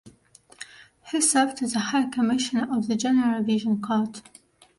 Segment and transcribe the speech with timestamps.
[1.11, 4.23] He served as the High Commissioner of the General Revision Court.